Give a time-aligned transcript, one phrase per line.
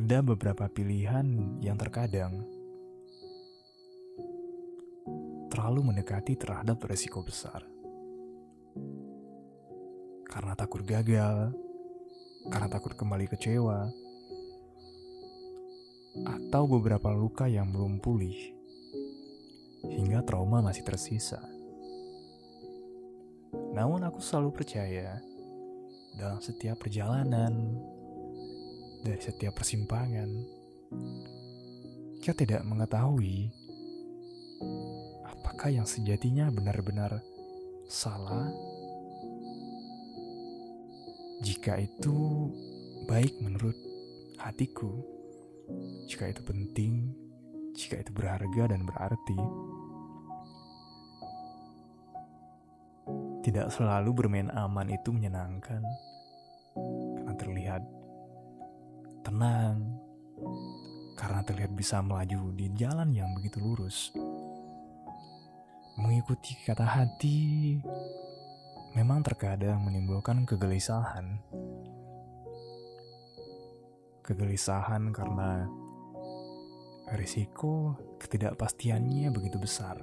[0.00, 2.40] ada beberapa pilihan yang terkadang
[5.52, 7.60] terlalu mendekati terhadap resiko besar.
[10.24, 11.52] Karena takut gagal,
[12.48, 13.92] karena takut kembali kecewa,
[16.24, 18.56] atau beberapa luka yang belum pulih,
[19.84, 21.44] hingga trauma masih tersisa.
[23.76, 25.20] Namun aku selalu percaya
[26.16, 27.76] dalam setiap perjalanan,
[29.00, 30.28] dari setiap persimpangan,
[32.20, 33.48] kita tidak mengetahui
[35.24, 37.20] apakah yang sejatinya benar-benar
[37.88, 38.52] salah.
[41.40, 42.16] Jika itu
[43.08, 43.76] baik menurut
[44.36, 44.92] hatiku,
[46.04, 47.16] jika itu penting,
[47.72, 49.40] jika itu berharga dan berarti,
[53.40, 55.80] tidak selalu bermain aman itu menyenangkan.
[57.16, 57.82] Karena terlihat
[59.22, 60.00] tenang,
[61.20, 64.08] karena terlihat bisa melaju di jalan yang begitu lurus.
[66.00, 67.76] Mengikuti kata hati
[68.96, 71.36] memang terkadang menimbulkan kegelisahan.
[74.24, 75.68] Kegelisahan karena
[77.12, 80.00] risiko ketidakpastiannya begitu besar.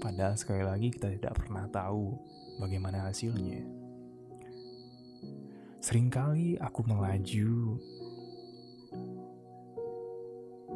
[0.00, 2.18] Padahal sekali lagi kita tidak pernah tahu
[2.60, 3.79] bagaimana hasilnya.
[5.90, 7.74] Seringkali aku melaju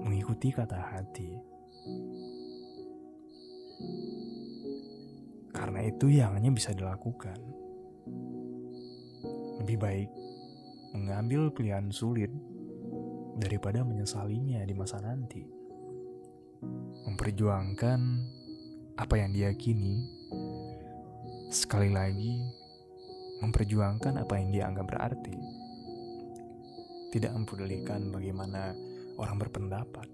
[0.03, 1.39] mengikuti kata hati
[5.55, 7.39] karena itu yang hanya bisa dilakukan.
[9.63, 10.11] Lebih baik
[10.99, 12.35] mengambil pilihan sulit
[13.39, 15.47] daripada menyesalinya di masa nanti.
[17.07, 18.01] Memperjuangkan
[18.99, 19.95] apa yang diyakini,
[21.55, 22.64] sekali lagi
[23.49, 25.37] memperjuangkan apa yang dianggap berarti.
[27.13, 28.75] Tidak mempedulikan bagaimana
[29.21, 30.09] orang berpendapat.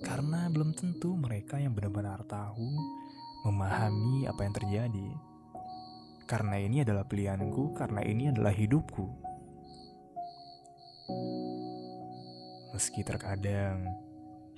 [0.00, 2.68] Karena belum tentu mereka yang benar-benar tahu
[3.48, 5.08] memahami apa yang terjadi.
[6.26, 9.06] Karena ini adalah pilihanku, karena ini adalah hidupku.
[12.74, 13.86] Meski terkadang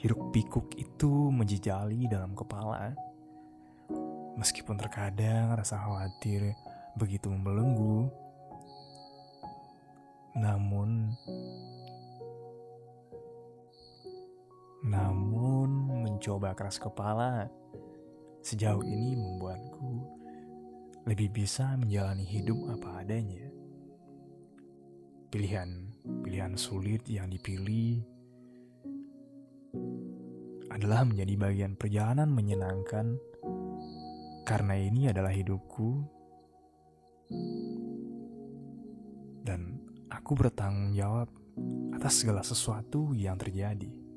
[0.00, 2.96] hiruk pikuk itu menjejali dalam kepala,
[4.40, 6.56] meskipun terkadang rasa khawatir
[6.98, 8.10] begitu membelenggu,
[10.34, 11.14] namun
[14.82, 15.70] namun
[16.02, 17.46] mencoba keras kepala
[18.42, 20.18] sejauh ini membuatku
[21.06, 23.46] lebih bisa menjalani hidup apa adanya.
[25.28, 28.00] Pilihan-pilihan sulit yang dipilih
[30.72, 33.16] adalah menjadi bagian perjalanan menyenangkan
[34.48, 36.17] karena ini adalah hidupku
[39.44, 41.28] dan aku bertanggung jawab
[41.96, 44.07] atas segala sesuatu yang terjadi.